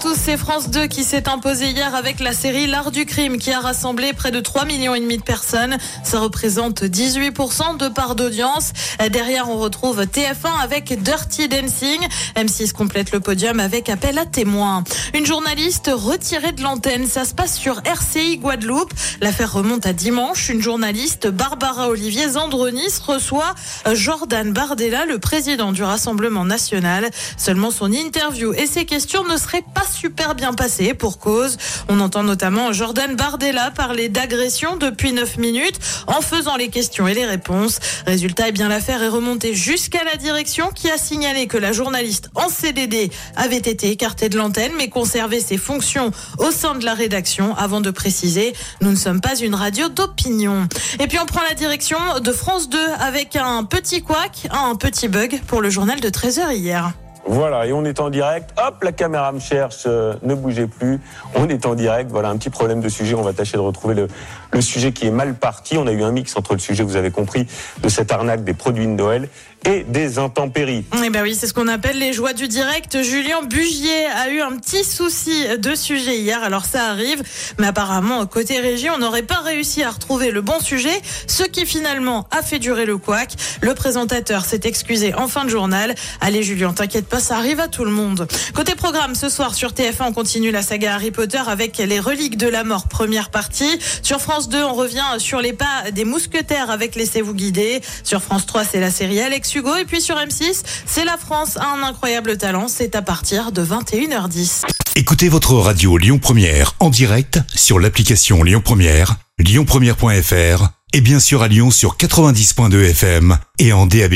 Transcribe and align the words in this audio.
tous, 0.00 0.14
c'est 0.14 0.36
France 0.36 0.70
2 0.70 0.86
qui 0.86 1.02
s'est 1.02 1.28
imposé 1.28 1.70
hier 1.70 1.94
avec 1.94 2.20
la 2.20 2.32
série 2.32 2.66
L'Art 2.66 2.92
du 2.92 3.04
crime 3.04 3.38
qui 3.38 3.50
a 3.50 3.58
rassemblé 3.58 4.12
près 4.12 4.30
de 4.30 4.38
3 4.38 4.64
millions 4.64 4.94
et 4.94 5.00
demi 5.00 5.16
de 5.16 5.22
personnes. 5.22 5.76
Ça 6.04 6.20
représente 6.20 6.82
18% 6.82 7.78
de 7.78 7.88
part 7.88 8.14
d'audience. 8.14 8.72
Derrière, 9.10 9.48
on 9.48 9.58
retrouve 9.58 10.02
TF1 10.02 10.62
avec 10.62 11.02
Dirty 11.02 11.48
Dancing. 11.48 12.00
M6 12.36 12.72
complète 12.72 13.10
le 13.12 13.20
podium 13.20 13.58
avec 13.58 13.88
appel 13.88 14.18
à 14.18 14.26
témoins. 14.26 14.84
Une 15.14 15.26
journaliste 15.26 15.90
retirée 15.92 16.52
de 16.52 16.62
l'antenne, 16.62 17.08
ça 17.08 17.24
se 17.24 17.34
passe 17.34 17.56
sur 17.56 17.80
RCI 17.84 18.38
Guadeloupe. 18.38 18.92
L'affaire 19.20 19.52
remonte 19.52 19.86
à 19.86 19.92
dimanche. 19.92 20.48
Une 20.48 20.62
journaliste, 20.62 21.26
Barbara 21.28 21.88
Olivier 21.88 22.28
Zandronis, 22.28 23.00
reçoit 23.04 23.54
Jordan 23.94 24.52
Bardella, 24.52 25.06
le 25.06 25.18
président 25.18 25.72
du 25.72 25.82
Rassemblement 25.82 26.44
national. 26.44 27.10
Seulement 27.36 27.70
son 27.70 27.90
interview 27.92 28.52
et 28.52 28.66
ses 28.66 28.84
questions 28.84 29.24
ne 29.24 29.36
serait 29.36 29.64
pas 29.74 29.87
super 29.90 30.34
bien 30.34 30.52
passé 30.52 30.94
pour 30.94 31.18
cause. 31.18 31.56
On 31.88 32.00
entend 32.00 32.22
notamment 32.22 32.72
Jordan 32.72 33.16
Bardella 33.16 33.70
parler 33.70 34.08
d'agression 34.08 34.76
depuis 34.76 35.12
9 35.12 35.38
minutes 35.38 35.78
en 36.06 36.20
faisant 36.20 36.56
les 36.56 36.68
questions 36.68 37.08
et 37.08 37.14
les 37.14 37.26
réponses. 37.26 37.78
Résultat, 38.06 38.48
eh 38.48 38.52
bien 38.52 38.68
l'affaire 38.68 39.02
est 39.02 39.08
remontée 39.08 39.54
jusqu'à 39.54 40.04
la 40.04 40.16
direction 40.16 40.70
qui 40.74 40.90
a 40.90 40.98
signalé 40.98 41.46
que 41.46 41.56
la 41.56 41.72
journaliste 41.72 42.30
en 42.34 42.48
CDD 42.48 43.10
avait 43.36 43.56
été 43.56 43.90
écartée 43.90 44.28
de 44.28 44.36
l'antenne 44.36 44.72
mais 44.76 44.88
conservait 44.88 45.40
ses 45.40 45.58
fonctions 45.58 46.10
au 46.38 46.50
sein 46.50 46.74
de 46.74 46.84
la 46.84 46.94
rédaction 46.94 47.56
avant 47.56 47.80
de 47.80 47.90
préciser 47.90 48.54
nous 48.80 48.90
ne 48.90 48.96
sommes 48.96 49.20
pas 49.20 49.36
une 49.36 49.54
radio 49.54 49.88
d'opinion. 49.88 50.68
Et 51.00 51.06
puis 51.06 51.18
on 51.18 51.26
prend 51.26 51.42
la 51.48 51.54
direction 51.54 51.98
de 52.20 52.32
France 52.32 52.68
2 52.68 52.78
avec 53.00 53.36
un 53.36 53.64
petit 53.64 54.02
couac, 54.02 54.48
un 54.50 54.74
petit 54.76 55.08
bug 55.08 55.40
pour 55.46 55.60
le 55.60 55.70
journal 55.70 56.00
de 56.00 56.08
13h 56.08 56.54
hier. 56.54 56.92
Voilà, 57.30 57.66
et 57.66 57.74
on 57.74 57.84
est 57.84 58.00
en 58.00 58.08
direct. 58.08 58.54
Hop, 58.56 58.82
la 58.82 58.90
caméra 58.90 59.30
me 59.32 59.38
cherche, 59.38 59.84
euh, 59.84 60.14
ne 60.22 60.34
bougez 60.34 60.66
plus. 60.66 60.98
On 61.34 61.46
est 61.50 61.66
en 61.66 61.74
direct. 61.74 62.10
Voilà, 62.10 62.30
un 62.30 62.38
petit 62.38 62.48
problème 62.48 62.80
de 62.80 62.88
sujet. 62.88 63.14
On 63.14 63.22
va 63.22 63.34
tâcher 63.34 63.58
de 63.58 63.62
retrouver 63.62 63.94
le, 63.94 64.08
le 64.50 64.60
sujet 64.62 64.92
qui 64.92 65.06
est 65.06 65.10
mal 65.10 65.34
parti. 65.34 65.76
On 65.76 65.86
a 65.86 65.92
eu 65.92 66.02
un 66.02 66.10
mix 66.10 66.34
entre 66.38 66.54
le 66.54 66.58
sujet, 66.58 66.82
vous 66.84 66.96
avez 66.96 67.10
compris, 67.10 67.46
de 67.82 67.88
cette 67.90 68.12
arnaque 68.12 68.44
des 68.44 68.54
produits 68.54 68.86
de 68.86 68.92
Noël 68.92 69.28
et 69.64 69.84
des 69.84 70.18
intempéries. 70.18 70.84
Eh 71.04 71.10
ben 71.10 71.22
oui, 71.22 71.34
c'est 71.34 71.46
ce 71.46 71.54
qu'on 71.54 71.68
appelle 71.68 71.98
les 71.98 72.12
joies 72.12 72.32
du 72.32 72.48
direct. 72.48 73.02
Julien 73.02 73.42
Bugier 73.42 74.06
a 74.06 74.30
eu 74.30 74.40
un 74.40 74.56
petit 74.56 74.84
souci 74.84 75.44
de 75.58 75.74
sujet 75.74 76.18
hier, 76.18 76.42
alors 76.42 76.64
ça 76.64 76.86
arrive, 76.86 77.22
mais 77.58 77.66
apparemment 77.66 78.24
côté 78.26 78.60
régie, 78.60 78.88
on 78.90 78.98
n'aurait 78.98 79.22
pas 79.22 79.40
réussi 79.40 79.82
à 79.82 79.90
retrouver 79.90 80.30
le 80.30 80.40
bon 80.40 80.60
sujet, 80.60 81.00
ce 81.26 81.42
qui 81.42 81.66
finalement 81.66 82.26
a 82.30 82.42
fait 82.42 82.58
durer 82.58 82.86
le 82.86 82.96
couac. 82.98 83.34
Le 83.60 83.74
présentateur 83.74 84.44
s'est 84.44 84.60
excusé 84.64 85.14
en 85.14 85.28
fin 85.28 85.44
de 85.44 85.50
journal. 85.50 85.94
Allez 86.20 86.42
Julien, 86.42 86.72
t'inquiète 86.72 87.06
pas, 87.06 87.20
ça 87.20 87.36
arrive 87.36 87.60
à 87.60 87.68
tout 87.68 87.84
le 87.84 87.90
monde. 87.90 88.26
Côté 88.54 88.74
programme, 88.74 89.14
ce 89.14 89.28
soir 89.28 89.54
sur 89.54 89.72
TF1, 89.72 90.08
on 90.08 90.12
continue 90.12 90.50
la 90.50 90.62
saga 90.62 90.94
Harry 90.94 91.10
Potter 91.10 91.42
avec 91.46 91.78
les 91.78 92.00
reliques 92.00 92.36
de 92.36 92.48
la 92.48 92.64
mort, 92.64 92.88
première 92.88 93.30
partie. 93.30 93.78
Sur 94.02 94.20
France 94.20 94.48
2, 94.48 94.62
on 94.62 94.74
revient 94.74 95.04
sur 95.18 95.40
les 95.40 95.52
pas 95.52 95.90
des 95.92 96.04
mousquetaires 96.04 96.70
avec 96.70 96.94
Laissez-vous 96.94 97.34
guider. 97.34 97.80
Sur 98.04 98.22
France 98.22 98.46
3, 98.46 98.64
c'est 98.64 98.80
la 98.80 98.90
série 98.90 99.20
Alex 99.48 99.54
Hugo. 99.54 99.76
Et 99.76 99.84
puis 99.84 100.00
sur 100.00 100.16
M6, 100.16 100.62
c'est 100.86 101.04
la 101.04 101.16
France 101.16 101.56
a 101.56 101.66
un 101.66 101.82
incroyable 101.82 102.36
talent. 102.36 102.68
C'est 102.68 102.94
à 102.94 103.02
partir 103.02 103.52
de 103.52 103.64
21h10. 103.64 104.64
Écoutez 104.96 105.28
votre 105.28 105.54
radio 105.54 105.96
Lyon 105.96 106.18
Première 106.18 106.74
en 106.80 106.90
direct 106.90 107.40
sur 107.54 107.78
l'application 107.78 108.42
Lyon 108.42 108.60
Première, 108.62 109.16
lyonpremière.fr 109.38 110.68
et 110.92 111.00
bien 111.00 111.20
sûr 111.20 111.42
à 111.42 111.48
Lyon 111.48 111.70
sur 111.70 111.96
90.2 111.96 112.90
FM 112.90 113.38
et 113.58 113.72
en 113.72 113.86
DAB+. 113.86 114.14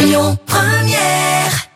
Lyon 0.00 0.38
Première. 0.46 1.73